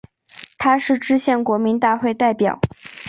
[0.57, 2.59] 他是制宪国民大会代表。